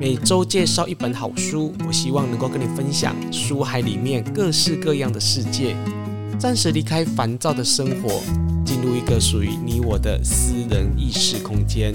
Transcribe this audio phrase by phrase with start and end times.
[0.00, 5.76] 每周介绍一本好书，我希望能够跟你分享书海里面各式各样的世界，
[6.38, 8.22] 暂时离开烦躁的生活，
[8.64, 11.94] 进入一个属于你我的私人意识空间。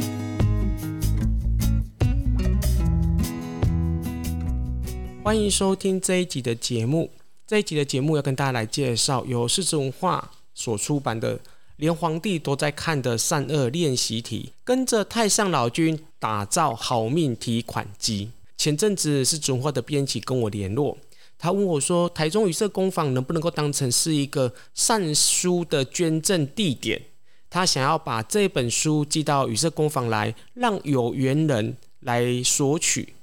[5.23, 7.09] 欢迎收听这一集的节目。
[7.47, 11.39] 这一集的节目要跟大家来介绍由柿子文化所出版的。
[11.77, 18.31] 连皇帝都在看的善恶练习题，跟着太上老君打造好命提款机。
[18.57, 20.97] 前阵子是准化的编辑跟我联络，
[21.37, 27.01] 他问我说：“台中语色工坊能不能够当成是一个善书的捐赠地点？
[27.49, 33.13] 他想要把这本书寄到语色工坊来，让有缘人来索取。”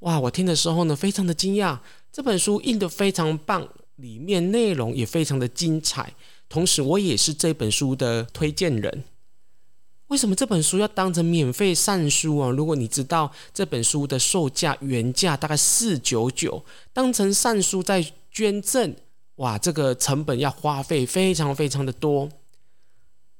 [0.00, 0.20] 哇！
[0.20, 1.78] 我听的时候呢，非常的惊讶。
[2.12, 6.12] 这本书印得非常棒，里面内容也非常的精彩。
[6.48, 9.04] 同时，我也是这本书的推荐人。
[10.08, 12.48] 为什么这本书要当成免费善书啊？
[12.48, 18.94] 如果你知道这本书的售价原价大概四九九，当成善书在捐赠，
[19.36, 22.28] 哇，这个成本要花费非常非常的多。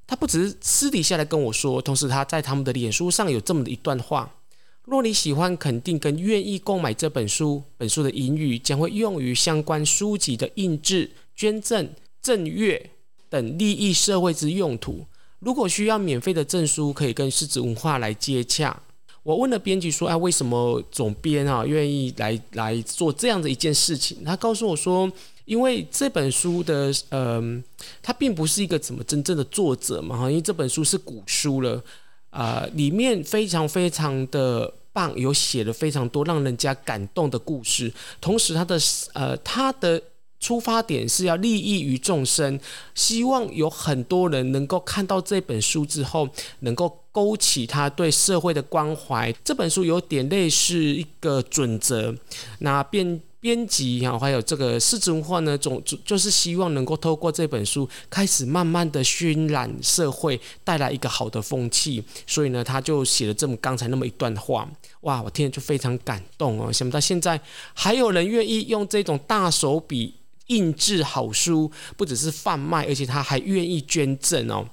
[0.09, 4.35] 他不只是私底下来跟我说，同时他在他们的脸书上有这么的一段话：
[4.83, 12.91] 若你喜欢、肯定跟愿意购买这本书，本书的盈余将会用于相关书籍的印制、捐赠、赠阅。
[13.29, 15.05] 等利益社会之用途。
[15.39, 18.81] 如果需要免费的证书，可以跟柿子文化来接洽。
[19.23, 25.11] 我问了编辑说：“哎，为什么总编啊愿意来来做这样的一件事情？”他告诉我说
[25.45, 31.83] ：“因为这本书的，嗯、呃，他并不是一个怎么真正的作者嘛，哈，因为这本书是古书了，
[32.31, 38.79] 啊、里面非常非常的棒，有写了非常多让人家感动的故事，同时他的，
[39.13, 40.03] 呃，他的。”
[40.39, 42.61] 出发点是要利益于众生，
[42.95, 46.29] 希望有很多人能够看到这本书之后，
[46.61, 49.33] 能够勾起他对社会的关怀。
[49.43, 52.15] 这本书有点类似一个准则，
[52.59, 62.05] 那编编辑啊，还有这个柿子文化呢，总就是希望能够透过这本书，开始慢慢的渲染社会，带来一个好的风气。
[62.27, 64.69] 所以呢，他就写了这么刚才那么一段话，
[65.01, 66.73] 哇，我听了就非常感动哦。
[66.73, 67.41] 想不到现在
[67.73, 70.15] 还有人愿意用这种大手笔。
[70.47, 74.69] 印制好书不只是贩卖，而且他还愿意捐赠哦。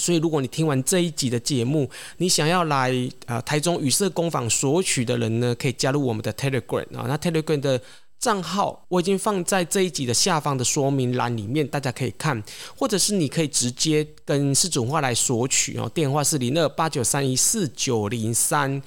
[0.00, 2.92] 所以，如果你听完这一集的节目，你想要来、
[3.26, 7.04] 呃、台中语色工坊索取的人呢，可以加入我们的 Telegram 啊、哦。
[7.08, 7.80] 那 Telegram 的
[8.20, 12.40] 账号我已经放在这一集的下方的说明栏里面，大家可以看，
[12.76, 15.90] 或者是你可以直接跟柿子文化来索取哦。
[15.92, 18.80] 电话是零二八九三一四九零三，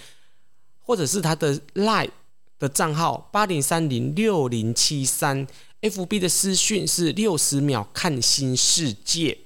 [0.79, 2.11] 或者是他的 Line
[2.57, 5.45] 的账号八零三零六零七三。
[5.81, 9.37] FB 的私讯是六十秒看新世界。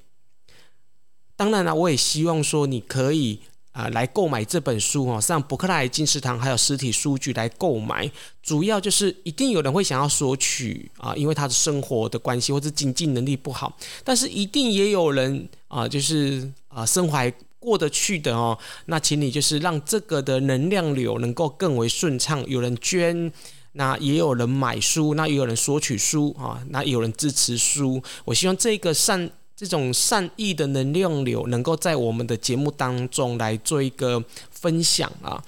[1.37, 3.39] 当然了，我也希望说你可以
[3.71, 8.09] 啊、来购买这本书哦，上博客来、金石堂还有实体书局来购买。
[8.41, 13.77] 主要就是一定有人会想要索取啊、因为他的生活的关系或者经济能力不好。
[14.03, 18.57] 但是一定也有人啊、就是啊、呃、生活还过得去的哦。
[18.85, 23.31] 那请你就是让这个的能量流能够更为顺畅，有人捐。
[23.77, 28.01] 那也有人买书，那也有人索取书啊，那也有人支持书。
[28.23, 35.43] 我希望这个善这种善意的能量流，能够在我们的节目当中来做一个分享啊。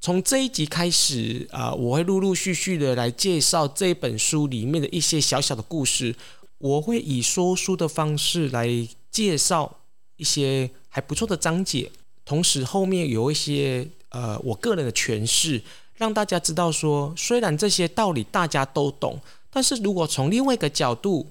[0.00, 6.14] 从这一集开始啊，我会陆陆续续的来介绍这本书里面的一些小小的故事。
[6.58, 8.68] 我会以说书的方式来
[9.10, 9.78] 介绍
[10.16, 11.90] 一些还不错的章节，
[12.24, 15.60] 同时后面有一些呃我个人的诠释。
[16.02, 19.20] 让大家知道说，虽然这些道理大家都懂，
[19.52, 21.28] 但是如果从另外一个角度，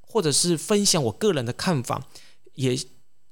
[0.00, 2.00] 或者是分享我个人的看法，
[2.54, 2.74] 也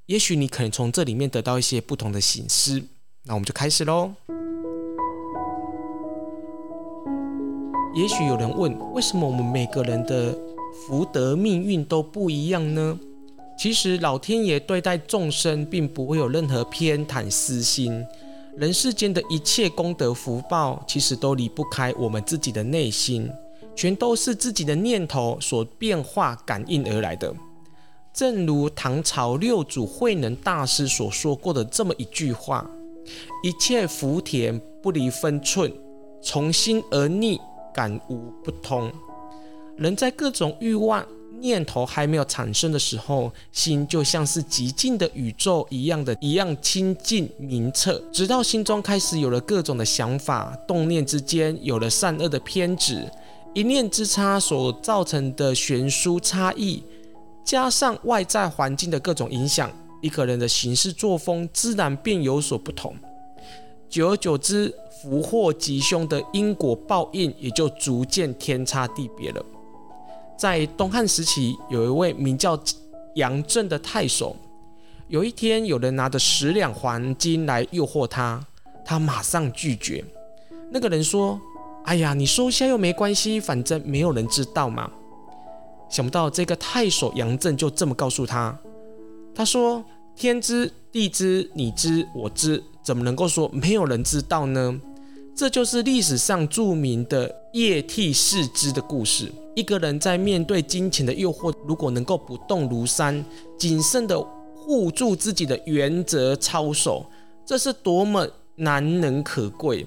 [0.05, 2.83] 也许你可能从这里面得到一些不同的省思。
[3.23, 4.13] 那我们就开始喽。
[7.95, 10.37] 也许有人问，为什么我们每个人的
[10.87, 12.99] 福德命运都不一样呢？
[13.59, 18.05] 其实老天爷对待众生，并不会有任何偏袒私心。
[18.57, 23.31] 人世间的一切功德福报，其实都离不开我们自己的内心，
[23.75, 27.35] 全都是自己的念头所变化感应而来的。
[28.13, 32.69] 正如唐朝六祖慧能大师所说过的这么一句话
[33.43, 35.73] ：“一切福田不离分寸，
[36.23, 37.41] 从心而逆，
[37.73, 38.93] 感无不通。”
[39.79, 41.03] 人在各种欲望。
[41.43, 48.01] 念头还没有产生的时候，心就像是极静的宇宙一样的一样清净明澈。
[48.11, 53.07] 直到心中开始有了各种的想法，动念之间有了善恶的偏执，
[53.53, 56.83] 一念之差所造成的悬殊差异，
[57.45, 62.97] 加上外在环境的各种影响，一个人的行事作风自然便有所不同。
[63.91, 64.73] 久而久之，
[65.03, 69.45] 福祸吉凶的因果报应也就逐渐天差地别了。
[70.43, 72.59] 在东汉时期，有一位名叫
[73.15, 74.35] 杨震的太守。
[75.07, 78.45] 有一天，有人拿着十两黄金来诱惑他，
[78.85, 80.05] 他马上拒绝。
[80.73, 81.41] 那个人说
[81.87, 84.91] ：“哎呀，你收下又没关系，反正没有人知道嘛。”
[85.89, 88.59] 想不到这个太守杨震就这么告诉他
[89.33, 89.85] ：“他说
[90.17, 94.81] 天知地知你知我知，怎么能够说没有人知道呢？”
[95.35, 99.33] 这就是历史上著名的夜替世之的故事。
[99.55, 103.25] 一个人在面对金钱的诱惑，如果能够不动如山，
[103.59, 104.25] 谨慎的。
[104.65, 107.05] 护住自己的原则操守，
[107.45, 108.25] 这是多么
[108.55, 109.85] 难能可贵。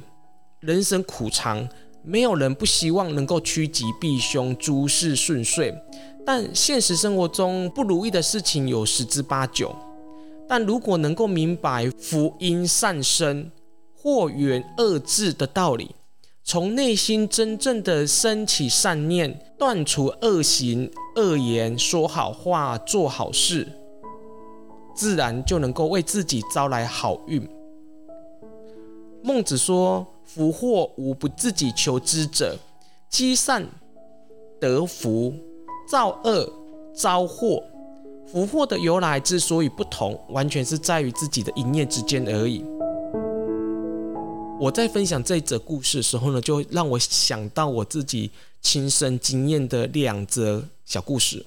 [0.60, 1.66] 人生苦长，
[2.04, 5.74] 没有人不希望能够趋吉避凶、诸事顺遂。
[6.26, 9.74] 但现实生活中不如意的事情有十之八九。
[10.46, 13.50] 但如果能够明白福因善生、
[14.06, 15.96] 祸源恶字的道理，
[16.44, 23.68] 从内心真正的升起善念，断除恶行恶言，说好话，做好事。
[24.94, 27.50] 自然就能够为自己招来好运。
[29.24, 32.56] 孟子说：“福祸无不自己求之者，
[33.10, 33.68] 积善
[34.62, 35.34] 得福，
[35.90, 36.48] 造恶
[36.94, 37.63] 招祸。
[38.28, 42.63] 福祸的由来之所以不同，完全是在于自己的一念之间而已。”
[44.57, 48.31] 我在分享这则故事的时候呢，就让我想到我自己
[48.62, 51.46] 亲身经验的两则小故事。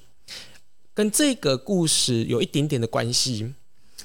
[0.93, 3.55] 跟这个故事有一点点的关系。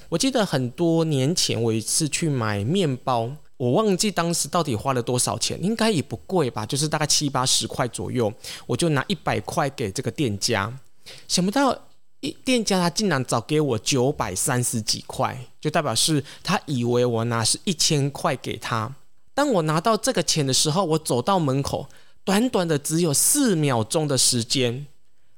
[0.08, 8.32] 我记得很多年前，我一次去买面包，我忘记当时到底花了多少钱，应该也不贵吧，就是大概七八十块左右。
[8.66, 10.72] 我就拿一百块给这个店家，
[11.28, 11.76] 想不到
[12.44, 18.94] 店家他竟然找给我九百三十几块，就代表是他以为我拿是一千块给他。
[19.34, 21.88] 当我拿到这个钱的时候，我走到门口，
[22.22, 24.86] 短短的只有四秒钟的时间。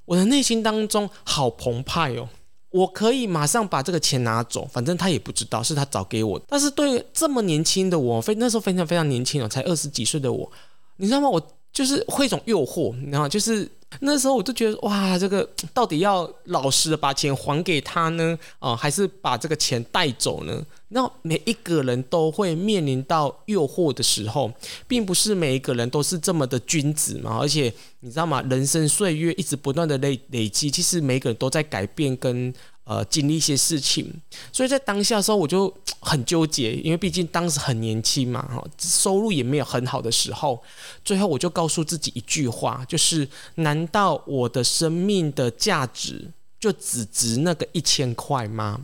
[0.04, 2.28] 我的内心当中好澎湃哦，
[2.70, 6.40] 我可以马上把这个钱拿走，反正他也不知道是他找给我。
[6.46, 10.52] 但是对这么年轻的我，非那时候非常非常年轻哦，才二十几岁的我，
[10.98, 11.28] 你知道吗？
[11.28, 11.40] 我
[11.76, 13.28] 就是会一种诱惑，你知道？
[13.28, 13.70] 就是。
[14.00, 20.61] 那时候我就觉得哇，这个 到底要老实的把钱还给他呢，啊、还是把这个钱带走呢？
[20.88, 24.52] 那每一个人都会面临到诱惑的时候，
[24.88, 27.38] 并不是每一个人都是这么的君子嘛。
[27.40, 28.43] 而且你知道吗？
[28.50, 32.52] 人生岁月一直不断的累累积，其实每个人都在改变跟。
[32.88, 34.08] 呃，经历一些事情，
[34.52, 40.62] 所以在当下的时候我就 很纠结，因为毕竟当时很年轻嘛，哈，收入也没有很好的时候。
[41.04, 46.30] 最后我就告诉自己一句话，就是：难道我的生命的价值
[46.60, 48.80] 就只值那个一千块吗？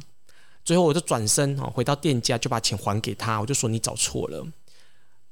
[0.65, 4.45] 最后我就转身啊，回到店家就把钱还给他，我就说：你找错了。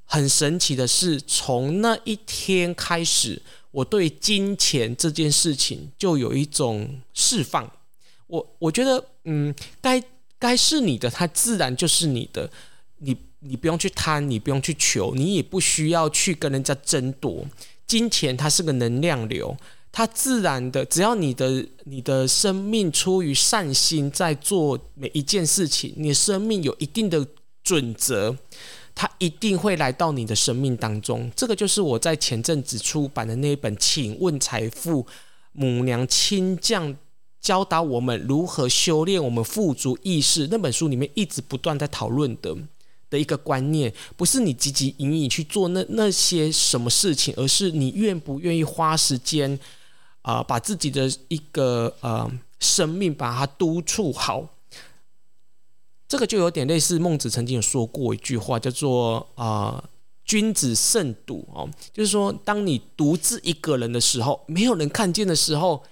[0.05, 7.69] 很神奇的是，从那一天开始，我对金钱这件事情就有一种释放。
[8.31, 10.03] 我我觉得，嗯，该
[10.39, 12.49] 该是你的，它自然就是你的。
[13.03, 17.47] 你你不用去贪，你不用去求，你也不需要去跟人家争夺。
[17.87, 19.57] 金钱它是个能量流，
[19.91, 27.27] 它自然的，只要你的你的生命出于善心，在做每一件事情，你生命有一定的
[27.65, 28.37] 准则，
[28.95, 31.33] 它一定会来到你的生命当中。
[31.35, 35.07] 这个就是我在前阵子出版的那一本《请问财富
[35.53, 36.93] 母娘亲降》。
[37.41, 42.55] 教导我们如何修炼我们富足意识，那本书里面一直不断在讨论的
[43.09, 49.59] 的一个观念，不是你汲汲营营去做那那些什么事情，而是你愿不愿意花时间
[50.21, 54.47] 啊、把自己的一个呃生命把它督促好。
[56.07, 59.83] 这个就有点类似孟子曾经有说过一句话，叫做啊、
[60.27, 65.83] “君子慎独”哦，就是说，当你独自一个人的时候，没有人看见的时候。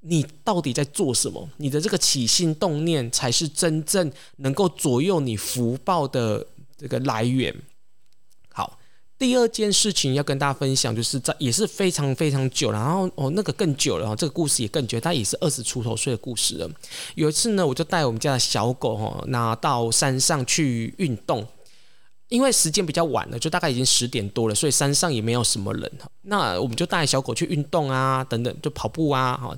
[0.00, 1.48] 你到底在做什么？
[1.58, 6.46] 你的这个起心动念才是真正能够左右你福报的
[6.78, 7.54] 这个来源。
[8.50, 8.78] 好，
[9.18, 16.70] 第二件事情要跟大家分享，就是在也是非常非常久了，然后哦那个更久了，这个故事也更久，它也是二十出头岁的故事了。
[17.14, 21.46] 有一次呢，我就带我们家的小狗哦，拿到山上去运动，
[22.28, 25.92] 因为时间比较晚了，就大概已经十点多了，所以山上也没有什么人。
[26.22, 29.54] 那我们就带小狗去运动啊，等等，就跑步啊，哈。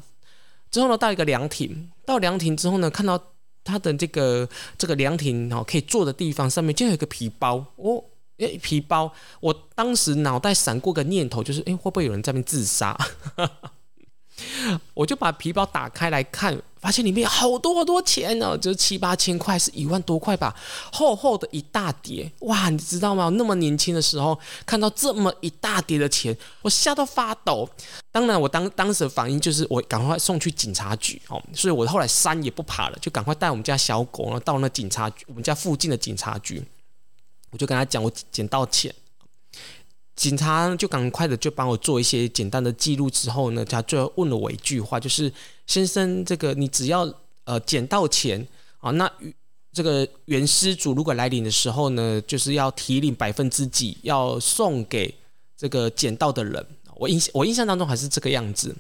[0.73, 3.23] 之后呢，到一个凉亭，到凉亭之后呢，看到
[3.63, 8.03] 他的这个这个凉亭哦，可以坐的地方上面就有一个皮包哦，
[8.39, 12.99] 诶，皮包，我当时脑袋闪过个念头，就是诶，会不会有人在那边自杀？
[14.95, 20.55] 我就把皮包打开来看，发现里面有好多好多钱呢，就是七八千块，是一万多块吧，
[20.93, 22.31] 厚厚的一大叠。
[22.41, 23.29] 哇，你知道吗？
[23.31, 27.69] 那么年轻的时候看到这么一大叠的钱，我吓到发抖。
[28.11, 36.63] 当然，我当当时的反应就是我赶快送去警察局哦，所以我后来山也不爬了，就赶快带我们家小狗呢到那警察局，我们家附近的警察局，
[37.51, 38.95] 我就跟他讲我捡到钱。
[40.15, 45.33] 警察就赶快的就帮我做一些简单的记录之后呢，他最后问了我一句话，就是
[45.67, 47.11] 先生，这个你只要
[47.45, 48.47] 呃捡到钱
[48.79, 49.11] 啊，那
[49.73, 55.15] 这个原失主如果来领的时候呢，就是要提领百分之几，要送给
[55.57, 56.67] 这个捡到的人。
[56.97, 58.77] 我印我印象当中还是这个样子。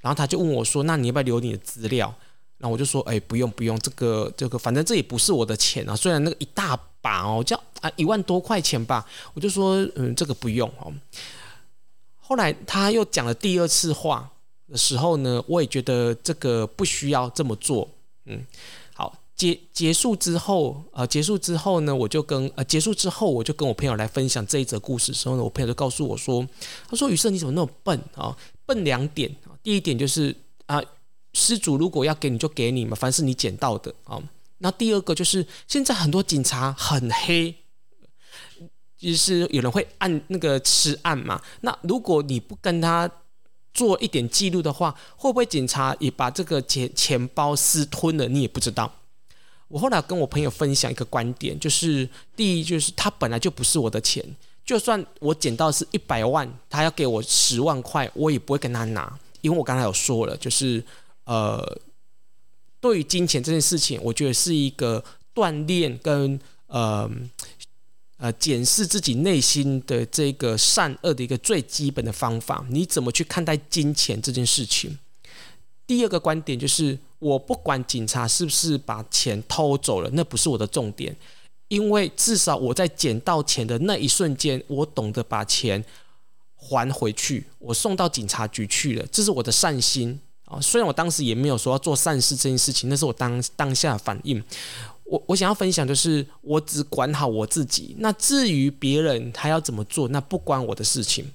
[0.00, 2.14] 然后他就问我说：“那你要不要留你的资料？”
[2.58, 10.90] 然后我就说：“哎，不用不用，这个这个反正这也不是我的钱啊，虽然那个一大把哦，叫。”啊，一万多块钱吧，我就说，嗯，这个不用哦。
[12.18, 14.30] 后来他又讲了第二次话
[14.66, 17.86] 的时候呢，我也觉得这个不需要这么做。
[18.24, 18.42] 嗯，
[18.94, 26.48] 好，结结束之后，呃，结束之后呢，我就跟呃结束之后，我就跟我朋友来分享这一则故事的时候呢，我朋友就告诉我说，
[26.88, 28.34] 他说：“宇色你怎么那么笨啊？
[28.64, 30.34] 笨两点啊，第一点就是
[30.64, 30.82] 啊，
[31.36, 34.18] 失主如果要给你就给你嘛，凡是你捡到的啊。
[34.58, 37.54] 那第二个就是现在很多警察很黑。”
[38.98, 43.08] 就是有人会按那个吃案嘛，那如果你不跟他
[43.74, 48.26] 做一点记录的话，会不会警察也把这个钱钱包私吞了？
[48.26, 48.90] 你也不知道。
[49.68, 54.24] 我后来跟我朋友分享一个观点，就是第一，就是他本来就不是我的钱，
[54.64, 60.82] 就算我捡到是一百万，他要给我十万块，我也不会跟他拿，因为我刚才有说了，就是
[61.26, 61.78] 呃，
[62.80, 67.08] 对于金钱这件事情，我觉得是一个锻炼跟呃。
[68.18, 74.98] 呃，检视自己内心的这个善恶的一个最基本的方法，你怎么去看待金钱这件事情？
[75.86, 81.14] 第二个观点就是，我不管警察是不是把钱偷走了，那不是我的重点，
[81.68, 85.84] 因为至少我在捡到钱的那一瞬间，我懂得把钱
[86.54, 90.58] 还回去，我送到警察局去了，这是我的善心啊。
[90.60, 94.42] 虽然我当时也没有说要做善事这件事情，那是我当当下的反应。
[95.04, 97.94] 我我想要分享就是，我只管好我自己。
[98.00, 101.30] 那至于别人他要怎么做，那不关我的事情。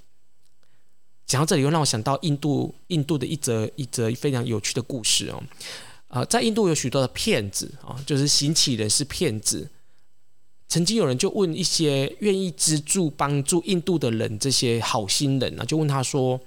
[1.25, 5.41] 讲到这里，又让我想到印度印度的一则一则非常有趣的故事哦。
[6.09, 9.69] 呃，在印度有许多的骗子啊，就是行乞人是骗子。
[10.67, 16.37] 曾经有人就问一些愿意资助帮助印度的人，这些好心人啊，就问他说：“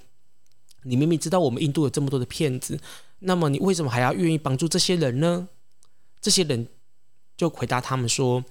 [0.84, 2.78] 你明明知道我们印度有这么多的骗子，
[3.18, 5.48] 那么你为什么还要愿意帮助这些人呢？”
[6.22, 6.66] 这些人。
[7.36, 8.44] 就回答他们说：“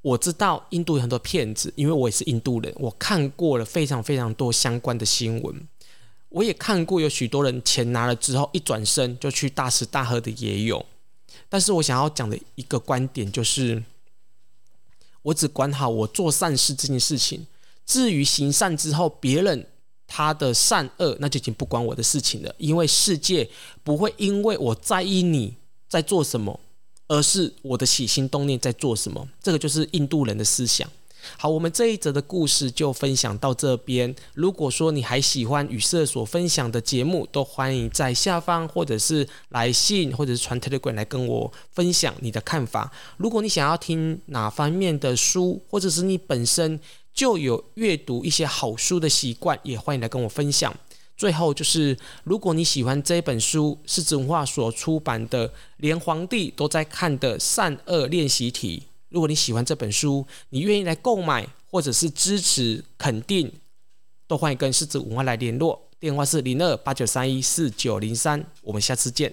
[0.00, 5.68] 我知道印度有很多骗子，因为我也是印度人，我看过了非常非常多相关的新闻，
[6.30, 10.86] 我也看过有许多人钱拿了之后一转身就去大吃大喝的也有。
[11.50, 13.84] 但是我想要讲的一个观点就是，
[15.20, 17.46] 我只管好我做善事这件事情，
[17.84, 19.66] 至于行善之后别人
[20.14, 23.48] 他的善恶，那就已经不关我的事情了，因为世界
[23.82, 25.54] 不会因为我在意你
[25.88, 26.60] 在做什么。”
[27.08, 30.88] 而是我的起心动念在做什么，这个就是印度人的思想。
[31.36, 34.14] 好，我们这一则的故事就分享到这边。
[34.32, 42.90] 如果说你还喜欢宇色所分享的节目，都欢迎在下方或者是来信或者是传 Telegram 来跟我分享你的看法。
[43.18, 46.80] 如果你想要听哪方面的书，或者是你本身
[47.12, 50.74] 就有阅读一些好书的习惯，也欢迎来跟我分享。
[51.16, 58.84] 最后就是，如果你喜欢这本书，是子文化所出版的《连皇帝都在看的善恶练习题》。
[59.10, 63.52] 如果你喜欢这本书，你愿意来购买或者是支持肯定，
[64.26, 68.44] 都欢迎跟狮子文化来联络，电话是零二八九三一四九零三。
[68.62, 69.32] 我们下次见。